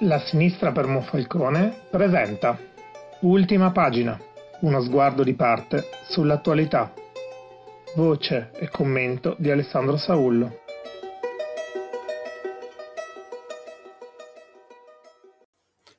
La 0.00 0.18
sinistra 0.18 0.72
per 0.72 0.86
Monfalcone 0.86 1.86
presenta 1.90 2.58
Ultima 3.20 3.72
pagina, 3.72 4.20
uno 4.60 4.82
sguardo 4.82 5.22
di 5.24 5.32
parte 5.32 5.84
sull'attualità. 6.10 6.92
Voce 7.94 8.50
e 8.52 8.68
commento 8.68 9.36
di 9.38 9.50
Alessandro 9.50 9.96
Saullo. 9.96 10.60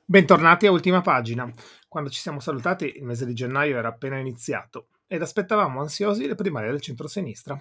Bentornati 0.04 0.66
a 0.66 0.70
Ultima 0.70 1.00
pagina. 1.00 1.50
Quando 1.88 2.08
ci 2.08 2.20
siamo 2.20 2.38
salutati 2.38 2.98
il 2.98 3.02
mese 3.02 3.26
di 3.26 3.34
gennaio 3.34 3.78
era 3.78 3.88
appena 3.88 4.18
iniziato 4.18 4.90
ed 5.08 5.22
aspettavamo 5.22 5.80
ansiosi 5.80 6.28
le 6.28 6.36
primarie 6.36 6.70
del 6.70 6.80
centro-sinistra. 6.80 7.60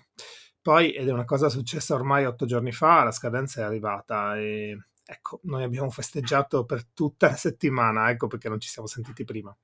Poi, 0.61 0.91
ed 0.91 1.07
è 1.07 1.11
una 1.11 1.25
cosa 1.25 1.49
successa 1.49 1.95
ormai 1.95 2.25
otto 2.25 2.45
giorni 2.45 2.71
fa, 2.71 3.03
la 3.03 3.11
scadenza 3.11 3.61
è 3.61 3.63
arrivata 3.63 4.37
e 4.37 4.77
ecco, 5.07 5.39
noi 5.43 5.63
abbiamo 5.63 5.89
festeggiato 5.89 6.65
per 6.65 6.85
tutta 6.93 7.27
la 7.27 7.35
settimana, 7.35 8.09
ecco 8.09 8.27
perché 8.27 8.49
non 8.49 8.59
ci 8.59 8.67
siamo 8.69 8.87
sentiti 8.87 9.23
prima. 9.23 9.55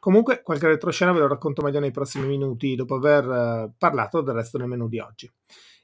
Comunque, 0.00 0.42
qualche 0.42 0.66
retroscena 0.66 1.12
ve 1.12 1.20
lo 1.20 1.28
racconto 1.28 1.62
meglio 1.62 1.78
nei 1.78 1.90
prossimi 1.90 2.26
minuti, 2.26 2.74
dopo 2.74 2.96
aver 2.96 3.24
eh, 3.24 3.72
parlato 3.78 4.20
del 4.20 4.34
resto 4.34 4.58
del 4.58 4.66
menù 4.66 4.88
di 4.88 4.98
oggi. 4.98 5.30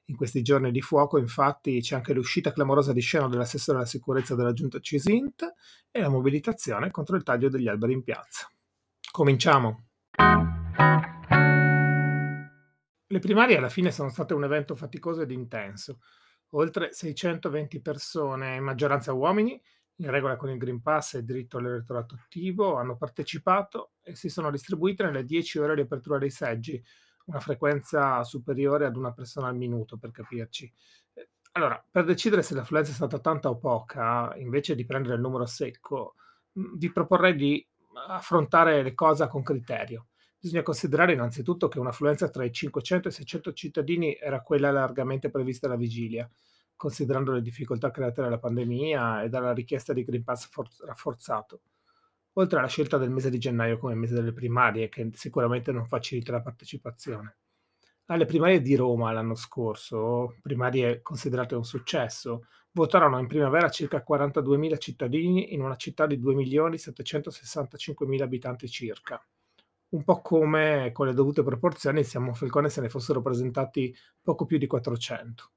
In 0.06 0.16
questi 0.16 0.42
giorni 0.42 0.70
di 0.70 0.80
fuoco, 0.80 1.18
infatti, 1.18 1.80
c'è 1.80 1.96
anche 1.96 2.12
l'uscita 2.12 2.52
clamorosa 2.52 2.92
di 2.92 3.00
scena 3.00 3.28
dell'assessore 3.28 3.78
alla 3.78 3.86
sicurezza 3.86 4.34
della 4.34 4.52
giunta 4.52 4.80
Cisint 4.80 5.54
e 5.90 6.00
la 6.00 6.08
mobilitazione 6.08 6.90
contro 6.90 7.16
il 7.16 7.22
taglio 7.22 7.48
degli 7.48 7.68
alberi 7.68 7.92
in 7.92 8.02
piazza. 8.02 8.50
Cominciamo! 9.10 9.84
Le 13.08 13.18
primarie 13.18 13.56
alla 13.56 13.68
fine 13.68 13.90
sono 13.92 14.08
state 14.08 14.34
un 14.34 14.44
evento 14.44 14.74
faticoso 14.74 15.20
ed 15.22 15.30
intenso. 15.30 15.98
Oltre 16.50 16.92
620 16.92 17.80
persone, 17.80 18.56
in 18.56 18.62
maggioranza 18.62 19.12
uomini, 19.12 19.60
in 19.96 20.10
regola 20.10 20.36
con 20.36 20.50
il 20.50 20.58
Green 20.58 20.80
Pass 20.80 21.14
e 21.14 21.18
il 21.18 21.24
diritto 21.24 21.58
all'elettorato 21.58 22.14
attivo, 22.14 22.76
hanno 22.76 22.96
partecipato 22.96 23.92
e 24.02 24.14
si 24.14 24.28
sono 24.28 24.50
distribuite 24.50 25.02
nelle 25.04 25.24
10 25.24 25.58
ore 25.58 25.74
di 25.74 25.80
apertura 25.82 26.18
dei 26.18 26.30
seggi, 26.30 26.82
una 27.26 27.40
frequenza 27.40 28.22
superiore 28.24 28.86
ad 28.86 28.96
una 28.96 29.12
persona 29.12 29.48
al 29.48 29.56
minuto, 29.56 29.96
per 29.96 30.10
capirci. 30.12 30.72
Allora, 31.52 31.82
per 31.90 32.04
decidere 32.04 32.42
se 32.42 32.54
l'affluenza 32.54 32.90
è 32.90 32.94
stata 32.94 33.18
tanta 33.18 33.48
o 33.48 33.56
poca, 33.56 34.34
invece 34.36 34.74
di 34.74 34.84
prendere 34.84 35.14
il 35.14 35.20
numero 35.20 35.46
secco, 35.46 36.14
vi 36.52 36.92
proporrei 36.92 37.34
di 37.34 37.66
affrontare 38.08 38.82
le 38.82 38.94
cose 38.94 39.26
con 39.28 39.42
criterio. 39.42 40.08
Bisogna 40.46 40.62
considerare 40.62 41.12
innanzitutto 41.12 41.66
che 41.66 41.80
un'affluenza 41.80 42.28
tra 42.28 42.44
i 42.44 42.52
500 42.52 43.08
e 43.08 43.10
i 43.10 43.14
600 43.14 43.52
cittadini 43.52 44.16
era 44.16 44.42
quella 44.42 44.70
largamente 44.70 45.28
prevista 45.28 45.66
alla 45.66 45.74
vigilia, 45.74 46.30
considerando 46.76 47.32
le 47.32 47.42
difficoltà 47.42 47.90
create 47.90 48.22
dalla 48.22 48.38
pandemia 48.38 49.24
e 49.24 49.28
dalla 49.28 49.52
richiesta 49.52 49.92
di 49.92 50.04
Green 50.04 50.22
Pass 50.22 50.48
for- 50.48 50.70
rafforzato, 50.84 51.62
oltre 52.34 52.60
alla 52.60 52.68
scelta 52.68 52.96
del 52.96 53.10
mese 53.10 53.28
di 53.28 53.38
gennaio 53.38 53.76
come 53.76 53.96
mese 53.96 54.14
delle 54.14 54.32
primarie, 54.32 54.88
che 54.88 55.10
sicuramente 55.14 55.72
non 55.72 55.88
facilita 55.88 56.30
la 56.30 56.42
partecipazione. 56.42 57.38
Alle 58.04 58.26
primarie 58.26 58.62
di 58.62 58.76
Roma 58.76 59.10
l'anno 59.10 59.34
scorso, 59.34 60.36
primarie 60.42 61.02
considerate 61.02 61.56
un 61.56 61.64
successo, 61.64 62.46
votarono 62.70 63.18
in 63.18 63.26
primavera 63.26 63.68
circa 63.68 64.04
42.000 64.08 64.78
cittadini 64.78 65.54
in 65.54 65.60
una 65.60 65.74
città 65.74 66.06
di 66.06 66.20
2.765.000 66.20 68.22
abitanti 68.22 68.68
circa 68.68 69.20
un 69.88 70.02
po' 70.02 70.20
come 70.20 70.90
con 70.92 71.06
le 71.06 71.14
dovute 71.14 71.42
proporzioni 71.42 72.02
siamo 72.02 72.34
Falcone 72.34 72.68
se 72.68 72.80
ne 72.80 72.88
fossero 72.88 73.22
presentati 73.22 73.94
poco 74.20 74.44
più 74.44 74.58
di 74.58 74.66
400. 74.66 75.50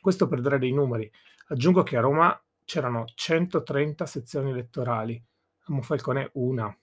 Questo 0.00 0.26
per 0.28 0.40
dare 0.40 0.58
dei 0.58 0.72
numeri. 0.72 1.10
Aggiungo 1.48 1.82
che 1.82 1.96
a 1.96 2.00
Roma 2.00 2.40
c'erano 2.64 3.04
130 3.14 4.06
sezioni 4.06 4.50
elettorali, 4.50 5.22
a 5.64 5.72
Monfalcone 5.72 6.30
una. 6.34 6.74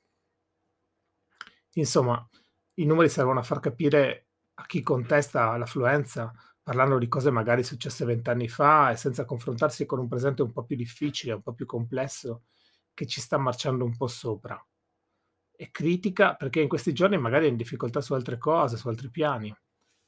Insomma, 1.74 2.30
i 2.76 2.86
numeri 2.86 3.10
servono 3.10 3.40
a 3.40 3.44
far 3.44 3.60
capire 3.60 4.28
a 4.56 4.66
chi 4.66 4.82
contesta 4.82 5.58
l'affluenza, 5.58 6.32
parlando 6.62 6.98
di 6.98 7.08
cose 7.08 7.32
magari 7.32 7.64
successe 7.64 8.06
vent'anni 8.06 8.48
fa 8.48 8.92
e 8.92 8.96
senza 8.96 9.26
confrontarsi 9.26 9.86
con 9.86 10.00
un 10.00 10.08
presente 10.08 10.42
un 10.42 10.52
po' 10.52 10.64
più 10.64 10.76
difficile, 10.76 11.34
un 11.34 11.42
po' 11.42 11.54
più 11.54 11.66
complesso, 11.66 12.44
che 12.94 13.06
ci 13.06 13.22
sta 13.22 13.38
marciando 13.38 13.84
un 13.84 13.96
po' 13.96 14.08
sopra 14.08 14.64
e 15.58 15.72
critica 15.72 16.36
perché 16.36 16.62
in 16.62 16.68
questi 16.68 16.94
giorni 16.94 17.18
magari 17.18 17.46
è 17.46 17.50
in 17.50 17.56
difficoltà 17.56 18.02
su 18.02 18.14
altre 18.14 18.38
cose, 18.38 18.78
su 18.78 18.88
altri 18.88 19.10
piani. 19.10 19.56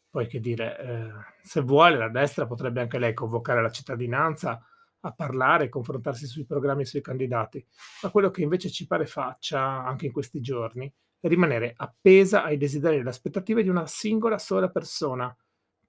Poi 0.09 0.27
che 0.27 0.39
dire, 0.39 0.79
eh, 0.79 1.11
se 1.41 1.61
vuole 1.61 1.97
la 1.97 2.09
destra 2.09 2.47
potrebbe 2.47 2.81
anche 2.81 2.97
lei 2.99 3.13
convocare 3.13 3.61
la 3.61 3.69
cittadinanza 3.71 4.61
a 5.01 5.11
parlare 5.11 5.65
e 5.65 5.69
confrontarsi 5.69 6.25
sui 6.25 6.45
programmi 6.45 6.81
e 6.81 6.85
sui 6.85 7.01
candidati, 7.01 7.65
ma 8.01 8.09
quello 8.09 8.31
che 8.31 8.41
invece 8.41 8.69
ci 8.69 8.87
pare 8.87 9.05
faccia 9.05 9.59
anche 9.85 10.05
in 10.05 10.11
questi 10.11 10.41
giorni 10.41 10.91
è 11.19 11.27
rimanere 11.27 11.73
appesa 11.75 12.43
ai 12.43 12.57
desideri 12.57 12.97
e 12.97 12.99
alle 12.99 13.09
aspettative 13.09 13.63
di 13.63 13.69
una 13.69 13.87
singola 13.87 14.37
sola 14.37 14.69
persona, 14.69 15.35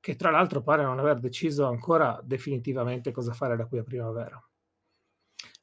che 0.01 0.17
tra 0.17 0.31
l'altro 0.31 0.63
pare 0.63 0.83
non 0.83 0.99
aver 0.99 1.19
deciso 1.19 1.67
ancora 1.67 2.21
definitivamente 2.23 3.11
cosa 3.11 3.33
fare 3.33 3.57
da 3.57 3.67
qui 3.67 3.79
a 3.79 3.83
primavera. 3.83 4.48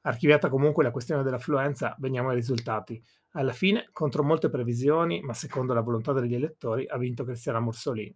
Archiviata 0.08 0.50
comunque 0.50 0.84
la 0.84 0.92
questione 0.92 1.24
dell'affluenza, 1.24 1.96
veniamo 1.98 2.30
ai 2.30 2.36
risultati. 2.36 3.04
Alla 3.32 3.54
fine, 3.54 3.90
contro 3.92 4.24
molte 4.24 4.52
previsioni, 4.52 5.20
ma 5.22 5.34
secondo 5.34 5.74
la 5.74 5.82
volontà 5.82 6.14
degli 6.14 6.36
elettori, 6.36 6.86
ha 6.86 6.96
vinto 7.00 7.24
Cristiana 7.24 7.60
Mussolini. 7.60 8.16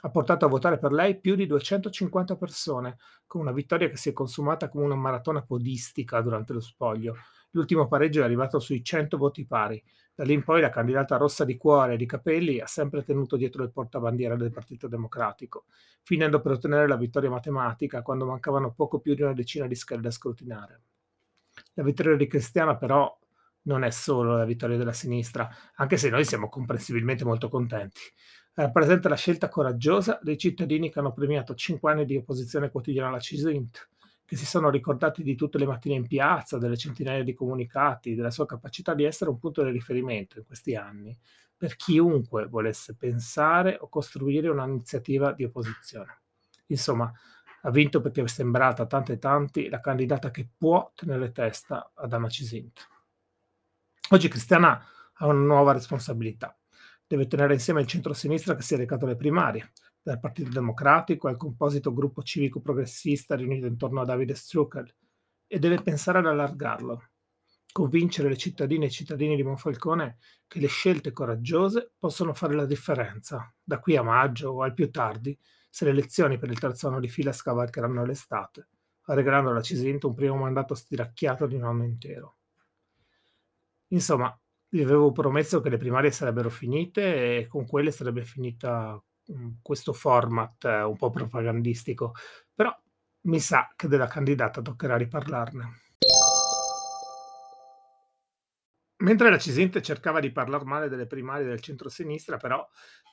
Ha 0.00 0.10
portato 0.10 0.44
a 0.44 0.48
votare 0.48 0.76
per 0.76 0.90
lei 0.90 1.20
più 1.20 1.36
di 1.36 1.46
250 1.46 2.34
persone, 2.34 2.96
con 3.28 3.42
una 3.42 3.52
vittoria 3.52 3.88
che 3.88 3.96
si 3.96 4.08
è 4.08 4.12
consumata 4.12 4.68
come 4.68 4.86
una 4.86 4.96
maratona 4.96 5.40
podistica 5.42 6.20
durante 6.20 6.52
lo 6.52 6.58
spoglio. 6.58 7.14
L'ultimo 7.52 7.86
pareggio 7.86 8.20
è 8.20 8.24
arrivato 8.24 8.58
sui 8.58 8.82
100 8.82 9.16
voti 9.16 9.46
pari. 9.46 9.80
Da 10.16 10.24
lì 10.24 10.32
in 10.32 10.42
poi 10.42 10.60
la 10.60 10.70
candidata 10.70 11.16
rossa 11.16 11.44
di 11.44 11.56
cuore 11.56 11.94
e 11.94 11.96
di 11.96 12.06
capelli 12.06 12.58
ha 12.58 12.66
sempre 12.66 13.04
tenuto 13.04 13.36
dietro 13.36 13.62
il 13.62 13.70
portabandiera 13.70 14.34
del 14.34 14.50
Partito 14.50 14.88
Democratico, 14.88 15.66
finendo 16.02 16.40
per 16.40 16.52
ottenere 16.52 16.88
la 16.88 16.96
vittoria 16.96 17.30
matematica 17.30 18.02
quando 18.02 18.26
mancavano 18.26 18.72
poco 18.72 18.98
più 18.98 19.14
di 19.14 19.22
una 19.22 19.32
decina 19.32 19.68
di 19.68 19.76
schede 19.76 20.02
da 20.02 20.10
scrutinare. 20.10 20.82
La 21.74 21.82
vittoria 21.82 22.16
di 22.16 22.26
Cristiana 22.26 22.76
però 22.76 23.18
non 23.62 23.84
è 23.84 23.90
solo 23.90 24.36
la 24.36 24.44
vittoria 24.44 24.76
della 24.76 24.92
sinistra, 24.92 25.48
anche 25.76 25.96
se 25.96 26.10
noi 26.10 26.24
siamo 26.24 26.48
comprensibilmente 26.48 27.24
molto 27.24 27.48
contenti. 27.48 28.00
Rappresenta 28.54 29.08
la 29.08 29.16
scelta 29.16 29.48
coraggiosa 29.48 30.18
dei 30.22 30.38
cittadini 30.38 30.90
che 30.90 30.98
hanno 30.98 31.12
premiato 31.12 31.54
cinque 31.54 31.90
anni 31.90 32.04
di 32.04 32.16
opposizione 32.16 32.70
quotidiana 32.70 33.08
alla 33.08 33.18
CISINT, 33.18 33.88
che 34.24 34.36
si 34.36 34.46
sono 34.46 34.70
ricordati 34.70 35.22
di 35.22 35.34
tutte 35.34 35.58
le 35.58 35.66
mattine 35.66 35.96
in 35.96 36.06
piazza, 36.06 36.58
delle 36.58 36.76
centinaia 36.76 37.22
di 37.22 37.34
comunicati, 37.34 38.14
della 38.14 38.30
sua 38.30 38.46
capacità 38.46 38.94
di 38.94 39.04
essere 39.04 39.30
un 39.30 39.38
punto 39.38 39.62
di 39.62 39.70
riferimento 39.70 40.38
in 40.38 40.46
questi 40.46 40.76
anni 40.76 41.16
per 41.56 41.76
chiunque 41.76 42.46
volesse 42.46 42.94
pensare 42.94 43.76
o 43.80 43.88
costruire 43.88 44.48
un'iniziativa 44.48 45.32
di 45.32 45.44
opposizione. 45.44 46.20
Insomma, 46.66 47.12
ha 47.66 47.70
vinto 47.70 48.00
perché 48.00 48.22
è 48.22 48.28
sembrata 48.28 48.82
a 48.82 48.86
tante 48.86 49.14
e 49.14 49.18
tanti 49.18 49.68
la 49.68 49.80
candidata 49.80 50.30
che 50.30 50.48
può 50.56 50.92
tenere 50.94 51.32
testa 51.32 51.92
ad 51.94 52.12
Anna 52.12 52.28
Cisint. 52.28 52.88
Oggi 54.10 54.28
Cristiana 54.28 54.84
ha 55.14 55.26
una 55.26 55.40
nuova 55.40 55.72
responsabilità. 55.72 56.58
Deve 57.06 57.26
tenere 57.26 57.54
insieme 57.54 57.80
il 57.80 57.86
centro-sinistra 57.86 58.54
che 58.54 58.62
si 58.62 58.74
è 58.74 58.76
recato 58.76 59.06
alle 59.06 59.16
primarie, 59.16 59.72
dal 60.02 60.20
Partito 60.20 60.50
Democratico 60.50 61.28
al 61.28 61.38
composito 61.38 61.94
gruppo 61.94 62.22
civico 62.22 62.60
progressista 62.60 63.34
riunito 63.34 63.66
intorno 63.66 64.02
a 64.02 64.04
Davide 64.04 64.34
Struckel, 64.34 64.94
e 65.46 65.58
deve 65.58 65.80
pensare 65.80 66.18
ad 66.18 66.26
allargarlo, 66.26 67.10
convincere 67.72 68.28
le 68.28 68.36
cittadine 68.36 68.84
e 68.84 68.88
i 68.88 68.92
cittadini 68.92 69.36
di 69.36 69.42
Monfalcone 69.42 70.18
che 70.46 70.60
le 70.60 70.66
scelte 70.66 71.12
coraggiose 71.12 71.92
possono 71.98 72.34
fare 72.34 72.54
la 72.54 72.66
differenza, 72.66 73.54
da 73.62 73.78
qui 73.78 73.96
a 73.96 74.02
maggio 74.02 74.50
o 74.50 74.62
al 74.62 74.74
più 74.74 74.90
tardi, 74.90 75.38
se 75.74 75.84
le 75.86 75.90
elezioni 75.90 76.38
per 76.38 76.50
il 76.50 76.60
terzo 76.60 76.86
anno 76.86 77.00
di 77.00 77.08
fila 77.08 77.32
scavalcheranno 77.32 78.04
l'estate, 78.04 78.68
regalando 79.06 79.50
alla 79.50 79.60
Cisinto 79.60 80.06
un 80.06 80.14
primo 80.14 80.36
mandato 80.36 80.76
stiracchiato 80.76 81.46
di 81.48 81.56
un 81.56 81.64
anno 81.64 81.82
intero. 81.82 82.36
Insomma, 83.88 84.32
vi 84.68 84.82
avevo 84.82 85.10
promesso 85.10 85.60
che 85.60 85.70
le 85.70 85.76
primarie 85.76 86.12
sarebbero 86.12 86.48
finite 86.48 87.38
e 87.38 87.46
con 87.48 87.66
quelle 87.66 87.90
sarebbe 87.90 88.22
finita 88.22 89.02
mm, 89.32 89.54
questo 89.62 89.92
format 89.92 90.64
eh, 90.64 90.82
un 90.82 90.96
po' 90.96 91.10
propagandistico, 91.10 92.12
però 92.54 92.72
mi 93.22 93.40
sa 93.40 93.72
che 93.74 93.88
della 93.88 94.06
candidata 94.06 94.62
toccherà 94.62 94.96
riparlarne. 94.96 95.80
Mentre 98.98 99.28
la 99.28 99.38
Cisinte 99.38 99.82
cercava 99.82 100.20
di 100.20 100.30
parlare 100.30 100.64
male 100.64 100.88
delle 100.88 101.08
primarie 101.08 101.44
del 101.44 101.58
centro-sinistra, 101.58 102.36
però 102.36 102.64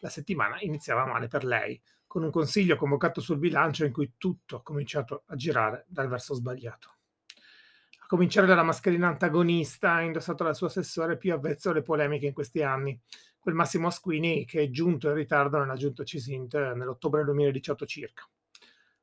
la 0.01 0.09
settimana 0.09 0.62
iniziava 0.62 1.07
male 1.07 1.27
per 1.27 1.44
lei, 1.44 1.81
con 2.12 2.24
un 2.24 2.30
consiglio 2.30 2.75
convocato 2.75 3.22
sul 3.22 3.38
bilancio 3.38 3.86
in 3.86 3.94
cui 3.94 4.16
tutto 4.18 4.58
ha 4.58 4.62
cominciato 4.62 5.24
a 5.28 5.36
girare 5.38 5.86
dal 5.88 6.10
verso 6.10 6.34
sbagliato 6.34 6.96
cominciare 8.06 8.46
dalla 8.46 8.63
mascherina 8.63 9.08
antagonista 9.08 10.02
indossato 10.02 10.44
dal 10.44 10.54
suo 10.54 10.68
assessore 10.68 11.16
più 11.16 11.34
avvezzo 11.34 11.69
alle 11.69 11.81
polemiche 11.81 12.25
in 12.25 12.34
questi 12.34 12.62
anni, 12.62 13.00
quel 13.40 13.56
Massimo 13.56 13.88
Asquini 13.88 14.44
che 14.44 14.63
è 14.63 14.69
giunto 14.69 15.08
in 15.08 15.13
ritardo 15.13 15.58
nella 15.58 15.78
giunta 15.78 16.04
Cisint 16.04 16.74
nell'ottobre 16.74 17.24
2018 17.24 17.86
circa. 17.86 18.30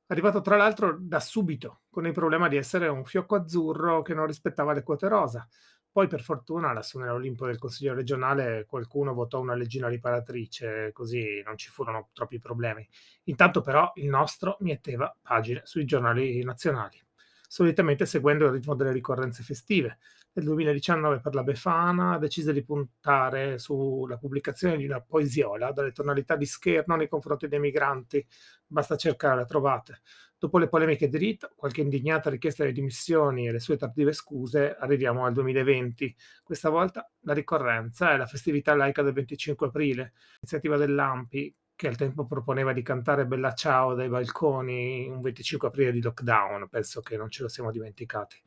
arrivato 0.08 0.42
tra 0.42 0.58
l'altro 0.58 0.98
da 1.00 1.20
subito, 1.20 1.84
con 1.88 2.06
il 2.06 2.12
problema 2.12 2.48
di 2.48 2.58
essere 2.58 2.88
un 2.88 3.06
fiocco 3.06 3.36
azzurro 3.36 4.02
che 4.02 4.12
non 4.12 4.26
rispettava 4.26 4.74
le 4.74 4.82
quote 4.82 5.08
rosa. 5.08 5.48
Poi 5.90 6.06
per 6.06 6.22
fortuna 6.22 6.72
lassù 6.72 6.98
nell'Olimpo 6.98 7.46
del 7.46 7.58
Consiglio 7.58 7.94
regionale 7.94 8.64
qualcuno 8.66 9.14
votò 9.14 9.40
una 9.40 9.54
leggina 9.54 9.88
riparatrice, 9.88 10.90
così 10.92 11.42
non 11.44 11.56
ci 11.56 11.70
furono 11.70 12.10
troppi 12.12 12.38
problemi. 12.38 12.86
Intanto 13.24 13.60
però 13.60 13.90
il 13.96 14.06
nostro 14.08 14.56
mieteva 14.60 15.14
pagine 15.20 15.62
sui 15.64 15.84
giornali 15.84 16.42
nazionali 16.44 17.02
solitamente 17.50 18.04
seguendo 18.04 18.44
il 18.44 18.52
ritmo 18.52 18.74
delle 18.74 18.92
ricorrenze 18.92 19.42
festive. 19.42 19.98
Nel 20.34 20.44
2019 20.44 21.20
per 21.20 21.34
la 21.34 21.42
Befana 21.42 22.18
decise 22.18 22.52
di 22.52 22.62
puntare 22.62 23.58
sulla 23.58 24.18
pubblicazione 24.18 24.76
di 24.76 24.84
una 24.84 25.00
poesiola 25.00 25.72
dalle 25.72 25.90
tonalità 25.92 26.36
di 26.36 26.44
scherno 26.46 26.94
nei 26.94 27.08
confronti 27.08 27.48
dei 27.48 27.58
migranti. 27.58 28.24
Basta 28.66 28.96
cercare, 28.96 29.36
la 29.36 29.44
trovate. 29.46 30.00
Dopo 30.40 30.58
le 30.58 30.68
polemiche 30.68 31.08
di 31.08 31.18
Rita, 31.18 31.52
qualche 31.52 31.80
indignata 31.80 32.30
richiesta 32.30 32.64
di 32.64 32.70
dimissioni 32.70 33.48
e 33.48 33.52
le 33.52 33.58
sue 33.58 33.76
tardive 33.76 34.12
scuse, 34.12 34.76
arriviamo 34.76 35.24
al 35.24 35.32
2020. 35.32 36.14
Questa 36.44 36.70
volta 36.70 37.10
la 37.22 37.32
ricorrenza 37.32 38.12
è 38.12 38.16
la 38.16 38.26
festività 38.26 38.72
laica 38.76 39.02
del 39.02 39.14
25 39.14 39.66
aprile, 39.66 40.12
iniziativa 40.40 40.76
dell'AMPI, 40.76 41.56
che 41.74 41.88
al 41.88 41.96
tempo 41.96 42.24
proponeva 42.24 42.72
di 42.72 42.82
cantare 42.82 43.26
Bella 43.26 43.52
Ciao 43.52 43.94
dai 43.94 44.08
balconi 44.08 45.08
un 45.08 45.20
25 45.20 45.68
aprile 45.68 45.90
di 45.90 46.00
lockdown, 46.00 46.68
penso 46.68 47.00
che 47.00 47.16
non 47.16 47.30
ce 47.30 47.42
lo 47.42 47.48
siamo 47.48 47.72
dimenticati. 47.72 48.40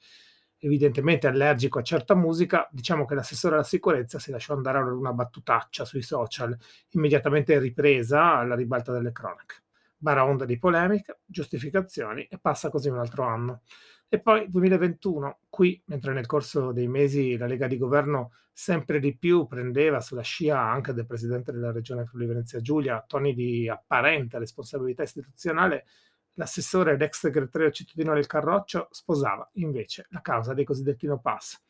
Evidentemente 0.59 1.27
allergico 1.27 1.79
a 1.79 1.83
certa 1.83 2.15
musica, 2.15 2.69
diciamo 2.71 3.03
che 3.03 3.15
l'assessore 3.15 3.55
alla 3.55 3.63
sicurezza 3.63 4.17
si 4.17 4.31
lasciò 4.31 4.53
andare 4.53 4.77
a 4.77 4.83
una 4.83 5.11
battutaccia 5.11 5.83
sui 5.83 6.03
social, 6.03 6.57
immediatamente 6.91 7.59
ripresa 7.59 8.35
alla 8.37 8.55
ribalta 8.55 8.93
delle 8.93 9.11
cronache. 9.11 9.60
Baraonda 10.01 10.45
di 10.45 10.57
polemica, 10.57 11.15
giustificazioni 11.23 12.25
e 12.25 12.39
passa 12.39 12.71
così 12.71 12.89
un 12.89 12.97
altro 12.97 13.23
anno. 13.23 13.61
E 14.09 14.19
poi 14.19 14.49
2021, 14.49 15.41
qui, 15.47 15.79
mentre 15.85 16.11
nel 16.11 16.25
corso 16.25 16.71
dei 16.71 16.87
mesi 16.87 17.37
la 17.37 17.45
Lega 17.45 17.67
di 17.67 17.77
Governo 17.77 18.31
sempre 18.51 18.99
di 18.99 19.15
più 19.15 19.45
prendeva 19.45 20.01
sulla 20.01 20.23
scia 20.23 20.59
anche 20.59 20.93
del 20.93 21.05
presidente 21.05 21.51
della 21.51 21.71
regione 21.71 22.05
Friuli 22.05 22.25
Venezia 22.25 22.59
Giulia 22.61 23.03
toni 23.07 23.35
di 23.35 23.69
apparente 23.69 24.39
responsabilità 24.39 25.03
istituzionale, 25.03 25.85
l'assessore 26.33 26.93
ed 26.93 27.01
ex 27.03 27.19
segretario 27.19 27.69
cittadino 27.69 28.15
del 28.15 28.25
Carroccio 28.25 28.87
sposava 28.89 29.47
invece 29.53 30.07
la 30.09 30.21
causa 30.21 30.55
dei 30.55 30.65
cosiddetti 30.65 31.05
no 31.05 31.19
pass, 31.19 31.61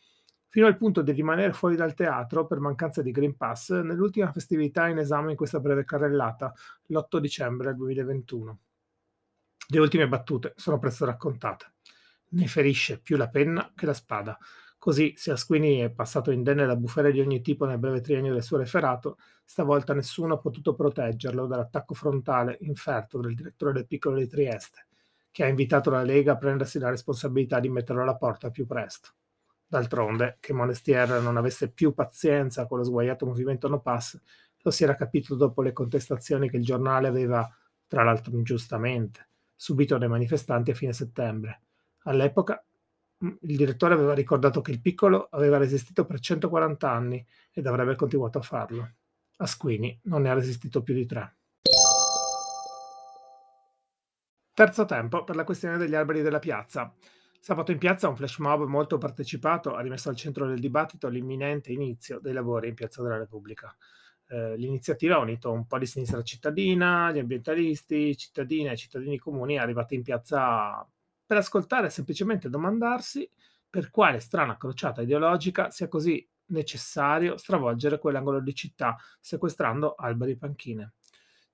fino 0.51 0.67
al 0.67 0.75
punto 0.75 1.01
di 1.01 1.13
rimanere 1.13 1.53
fuori 1.53 1.75
dal 1.75 1.95
teatro 1.95 2.45
per 2.45 2.59
mancanza 2.59 3.01
di 3.01 3.09
Green 3.09 3.37
Pass 3.37 3.71
nell'ultima 3.71 4.31
festività 4.31 4.89
in 4.89 4.97
esame 4.97 5.31
in 5.31 5.37
questa 5.37 5.61
breve 5.61 5.85
carrellata, 5.85 6.53
l'8 6.87 7.17
dicembre 7.17 7.73
2021. 7.73 8.59
Le 9.69 9.79
ultime 9.79 10.09
battute 10.09 10.53
sono 10.57 10.77
presto 10.77 11.05
raccontate 11.05 11.71
ne 12.31 12.47
ferisce 12.47 12.99
più 12.99 13.17
la 13.17 13.29
penna 13.29 13.71
che 13.75 13.85
la 13.85 13.93
spada. 13.93 14.37
Così, 14.77 15.13
se 15.15 15.31
Asquini 15.31 15.79
è 15.79 15.91
passato 15.91 16.31
indenne 16.31 16.65
da 16.65 16.75
bufere 16.75 17.11
di 17.11 17.19
ogni 17.19 17.41
tipo 17.41 17.65
nel 17.65 17.77
breve 17.77 18.01
triennio 18.01 18.33
del 18.33 18.43
suo 18.43 18.57
referato, 18.57 19.17
stavolta 19.43 19.93
nessuno 19.93 20.35
ha 20.35 20.39
potuto 20.39 20.73
proteggerlo 20.73 21.45
dall'attacco 21.45 21.93
frontale 21.93 22.57
inferto 22.61 23.19
del 23.19 23.35
direttore 23.35 23.73
del 23.73 23.85
Piccolo 23.85 24.17
di 24.17 24.27
Trieste, 24.27 24.87
che 25.29 25.43
ha 25.43 25.47
invitato 25.47 25.91
la 25.91 26.03
Lega 26.03 26.33
a 26.33 26.37
prendersi 26.37 26.79
la 26.79 26.89
responsabilità 26.89 27.59
di 27.59 27.69
metterlo 27.69 28.01
alla 28.01 28.17
porta 28.17 28.49
più 28.49 28.65
presto. 28.65 29.11
D'altronde, 29.71 30.35
che 30.41 30.51
Monestier 30.51 31.21
non 31.21 31.37
avesse 31.37 31.71
più 31.71 31.93
pazienza 31.93 32.67
con 32.67 32.79
lo 32.79 32.83
sguaiato 32.83 33.25
movimento 33.25 33.69
No 33.69 33.79
Pass, 33.79 34.19
lo 34.57 34.69
si 34.69 34.83
era 34.83 34.95
capito 34.95 35.33
dopo 35.35 35.61
le 35.61 35.71
contestazioni 35.71 36.49
che 36.49 36.57
il 36.57 36.65
giornale 36.65 37.07
aveva, 37.07 37.49
tra 37.87 38.03
l'altro 38.03 38.33
ingiustamente, 38.33 39.29
subito 39.55 39.97
dai 39.97 40.09
manifestanti 40.09 40.71
a 40.71 40.73
fine 40.73 40.91
settembre 40.91 41.61
All'epoca 42.03 42.61
mm, 43.23 43.29
il 43.41 43.55
direttore 43.55 43.93
aveva 43.93 44.13
ricordato 44.13 44.59
che 44.59 44.71
il 44.71 44.81
piccolo 44.81 45.27
aveva 45.31 45.57
resistito 45.57 46.05
per 46.05 46.19
140 46.19 46.89
anni 46.89 47.25
ed 47.51 47.65
avrebbe 47.65 47.95
continuato 47.95 48.39
a 48.39 48.41
farlo. 48.41 48.91
Asquini 49.37 50.01
non 50.03 50.23
ne 50.23 50.31
ha 50.31 50.33
resistito 50.33 50.83
più 50.83 50.93
di 50.93 51.05
tre. 51.05 51.35
Terzo 54.53 54.83
tempo 54.83 55.23
per 55.23 55.37
la 55.37 55.45
questione 55.45 55.77
degli 55.77 55.95
alberi 55.95 56.21
della 56.21 56.39
piazza. 56.39 56.93
Sabato 57.43 57.71
in 57.71 57.79
piazza 57.79 58.07
un 58.07 58.15
flash 58.15 58.37
mob 58.37 58.65
molto 58.65 58.99
partecipato 58.99 59.73
ha 59.73 59.81
rimesso 59.81 60.09
al 60.09 60.15
centro 60.15 60.45
del 60.45 60.59
dibattito 60.59 61.07
l'imminente 61.07 61.71
inizio 61.71 62.19
dei 62.19 62.33
lavori 62.33 62.67
in 62.67 62.75
Piazza 62.75 63.01
della 63.01 63.17
Repubblica. 63.17 63.75
Eh, 64.27 64.55
l'iniziativa 64.57 65.15
ha 65.15 65.19
unito 65.21 65.51
un 65.51 65.65
po' 65.65 65.79
di 65.79 65.87
sinistra 65.87 66.21
cittadina, 66.21 67.11
gli 67.11 67.17
ambientalisti, 67.17 68.15
cittadine 68.15 68.73
e 68.73 68.77
cittadini 68.77 69.17
comuni 69.17 69.57
arrivati 69.57 69.95
in 69.95 70.03
piazza 70.03 70.87
per 71.25 71.37
ascoltare 71.37 71.87
e 71.87 71.89
semplicemente 71.89 72.47
domandarsi 72.47 73.27
per 73.67 73.89
quale 73.89 74.19
strana 74.19 74.55
crociata 74.55 75.01
ideologica 75.01 75.71
sia 75.71 75.87
così 75.87 76.23
necessario 76.49 77.37
stravolgere 77.37 77.97
quell'angolo 77.97 78.39
di 78.39 78.53
città 78.53 78.97
sequestrando 79.19 79.95
alberi 79.95 80.33
e 80.33 80.37
panchine. 80.37 80.93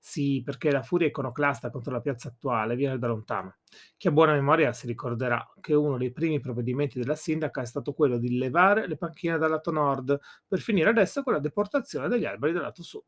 Sì, 0.00 0.42
perché 0.44 0.70
la 0.70 0.82
furia 0.82 1.08
iconoclasta 1.08 1.70
contro 1.70 1.92
la 1.92 2.00
piazza 2.00 2.28
attuale 2.28 2.76
viene 2.76 2.98
da 2.98 3.08
lontano. 3.08 3.56
Chi 3.96 4.08
ha 4.08 4.10
buona 4.12 4.32
memoria 4.32 4.72
si 4.72 4.86
ricorderà 4.86 5.46
che 5.60 5.74
uno 5.74 5.98
dei 5.98 6.12
primi 6.12 6.40
provvedimenti 6.40 6.98
della 6.98 7.14
sindaca 7.16 7.60
è 7.62 7.66
stato 7.66 7.92
quello 7.92 8.16
di 8.16 8.38
levare 8.38 8.86
le 8.86 8.96
panchine 8.96 9.36
dal 9.38 9.50
lato 9.50 9.70
nord, 9.70 10.18
per 10.46 10.60
finire 10.60 10.88
adesso 10.90 11.22
con 11.22 11.32
la 11.34 11.40
deportazione 11.40 12.08
degli 12.08 12.24
alberi 12.24 12.52
dal 12.52 12.62
lato 12.62 12.82
sud. 12.82 13.04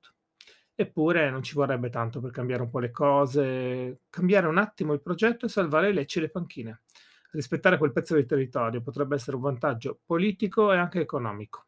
Eppure 0.75 1.31
non 1.31 1.43
ci 1.43 1.55
vorrebbe 1.55 1.91
tanto 1.91 2.21
per 2.21 2.31
cambiare 2.33 2.63
un 2.63 2.71
po' 2.71 2.79
le 2.81 2.91
cose, 2.91 4.01
cambiare 4.11 4.47
un 4.47 4.59
attimo 4.59 4.93
il 4.93 5.03
progetto 5.03 5.47
e 5.47 5.49
salvare 5.49 5.91
i 5.91 5.93
lecci 5.95 6.19
e 6.19 6.23
le 6.23 6.31
panchine. 6.31 6.83
Rispettare 7.33 7.79
quel 7.79 7.93
pezzo 7.93 8.17
di 8.17 8.27
territorio 8.27 8.83
potrebbe 8.83 9.15
essere 9.15 9.37
un 9.37 9.43
vantaggio 9.43 10.01
politico 10.05 10.73
e 10.73 10.77
anche 10.79 11.01
economico. 11.01 11.67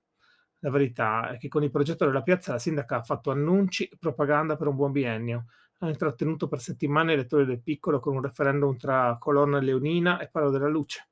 La 0.65 0.71
verità 0.71 1.31
è 1.31 1.39
che 1.39 1.49
con 1.49 1.65
il 1.65 1.71
progetto 1.71 2.05
della 2.05 2.23
piazza 2.23 2.53
la 2.53 2.59
sindaca 2.59 2.97
ha 2.97 3.03
fatto 3.03 3.31
annunci 3.31 3.85
e 3.85 3.97
propaganda 3.99 4.57
per 4.57 4.69
un 4.69 4.77
buon 4.77 4.93
biennio, 4.93 5.47
ha 5.79 5.89
intrattenuto 5.89 6.47
per 6.47 6.61
settimane 6.61 7.15
i 7.15 7.17
lettori 7.17 7.45
del 7.45 7.61
piccolo 7.61 7.99
con 7.99 8.15
un 8.15 8.23
referendum 8.23 8.77
tra 8.77 9.17
colonna 9.19 9.59
leonina 9.59 10.21
e 10.21 10.29
palo 10.29 10.51
della 10.51 10.69
luce. 10.69 11.09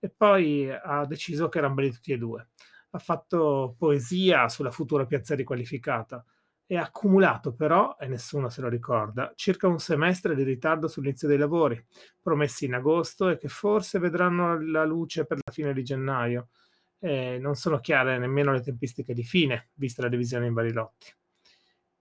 E 0.00 0.12
poi 0.14 0.68
ha 0.70 1.04
deciso 1.06 1.48
che 1.48 1.58
erano 1.58 1.74
belli 1.74 1.92
tutti 1.92 2.12
e 2.12 2.18
due. 2.18 2.48
Ha 2.90 2.98
fatto 2.98 3.76
poesia 3.78 4.48
sulla 4.48 4.72
futura 4.72 5.06
piazza 5.06 5.36
riqualificata 5.36 6.24
e 6.66 6.76
ha 6.76 6.82
accumulato 6.82 7.54
però, 7.54 7.96
e 7.98 8.08
nessuno 8.08 8.48
se 8.48 8.60
lo 8.60 8.68
ricorda, 8.68 9.32
circa 9.36 9.68
un 9.68 9.78
semestre 9.78 10.34
di 10.34 10.42
ritardo 10.42 10.88
sull'inizio 10.88 11.28
dei 11.28 11.38
lavori, 11.38 11.80
promessi 12.20 12.64
in 12.64 12.74
agosto 12.74 13.28
e 13.28 13.36
che 13.36 13.48
forse 13.48 14.00
vedranno 14.00 14.60
la 14.60 14.84
luce 14.84 15.26
per 15.26 15.38
la 15.44 15.52
fine 15.52 15.72
di 15.72 15.84
gennaio. 15.84 16.48
E 17.02 17.38
non 17.38 17.54
sono 17.54 17.80
chiare 17.80 18.18
nemmeno 18.18 18.52
le 18.52 18.60
tempistiche 18.60 19.14
di 19.14 19.24
fine, 19.24 19.70
vista 19.74 20.02
la 20.02 20.08
divisione 20.08 20.46
in 20.46 20.52
vari 20.52 20.72
lotti. 20.72 21.10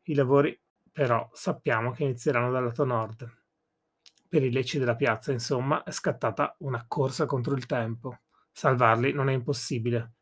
I 0.04 0.14
lavori, 0.14 0.60
però, 0.92 1.30
sappiamo 1.34 1.92
che 1.92 2.04
inizieranno 2.04 2.52
dal 2.52 2.66
lato 2.66 2.84
nord. 2.84 3.38
Per 4.28 4.44
i 4.44 4.52
lecci 4.52 4.78
della 4.78 4.96
piazza, 4.96 5.32
insomma, 5.32 5.84
è 5.84 5.92
scattata 5.92 6.56
una 6.60 6.84
corsa 6.88 7.26
contro 7.26 7.56
il 7.56 7.66
tempo. 7.66 8.20
Salvarli 8.52 9.14
non 9.14 9.30
è 9.30 9.34
impossibile, 9.34 10.14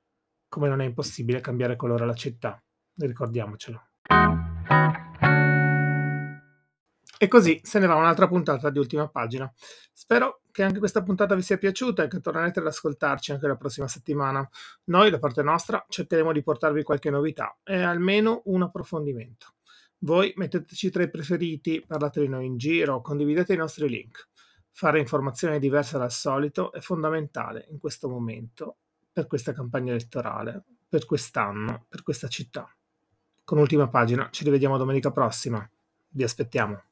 come 0.48 0.70
non 0.70 0.82
è 0.82 0.86
impossibile 0.86 1.42
cambiare 1.42 1.76
colore 1.76 2.04
alla 2.04 2.14
città. 2.14 2.62
Ricordiamocelo. 2.96 3.82
E 7.20 7.28
così 7.28 7.60
se 7.64 7.80
ne 7.80 7.88
va 7.88 7.96
un'altra 7.96 8.28
puntata 8.28 8.70
di 8.70 8.78
ultima 8.78 9.08
pagina. 9.08 9.52
Spero 9.92 10.42
che 10.52 10.62
anche 10.62 10.78
questa 10.78 11.02
puntata 11.02 11.34
vi 11.34 11.42
sia 11.42 11.58
piaciuta 11.58 12.04
e 12.04 12.08
che 12.08 12.20
tornerete 12.20 12.60
ad 12.60 12.68
ascoltarci 12.68 13.32
anche 13.32 13.48
la 13.48 13.56
prossima 13.56 13.88
settimana. 13.88 14.48
Noi, 14.86 15.10
da 15.10 15.18
parte 15.18 15.42
nostra, 15.42 15.84
cercheremo 15.90 16.32
di 16.32 16.44
portarvi 16.44 16.84
qualche 16.84 17.10
novità 17.10 17.58
e 17.64 17.82
almeno 17.82 18.44
un 18.46 18.62
approfondimento. 18.62 19.54
Voi 20.00 20.32
metteteci 20.36 20.92
tra 20.92 21.02
i 21.02 21.10
preferiti, 21.10 21.84
parlate 21.86 22.22
di 22.22 22.28
noi 22.28 22.46
in 22.46 22.58
giro, 22.58 23.02
condividete 23.02 23.54
i 23.54 23.58
nostri 23.58 23.90
link. 23.90 24.28
Fare 24.72 25.00
informazioni 25.00 25.58
diverse 25.58 25.98
dal 25.98 26.12
solito 26.12 26.72
è 26.72 26.82
fondamentale 26.82 27.66
in 27.72 27.80
questo 27.80 28.08
momento, 28.08 28.78
per 29.12 29.26
questa 29.26 29.54
campagna 29.54 29.92
elettorale, 29.92 30.64
per 30.88 31.06
quest'anno, 31.06 31.86
per 31.90 32.04
questa 32.04 32.28
città. 32.28 32.72
Con 33.44 33.58
ultima 33.58 33.88
pagina, 33.88 34.30
ci 34.30 34.44
rivediamo 34.44 34.78
domenica 34.78 35.10
prossima. 35.10 35.68
Vi 36.10 36.24
aspettiamo. 36.24 36.84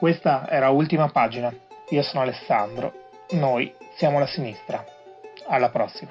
Questa 0.00 0.48
era 0.48 0.70
Ultima 0.70 1.10
Pagina. 1.10 1.52
Io 1.90 2.02
sono 2.02 2.22
Alessandro. 2.22 2.94
Noi 3.32 3.70
siamo 3.96 4.18
la 4.18 4.26
sinistra. 4.26 4.82
Alla 5.46 5.68
prossima. 5.68 6.10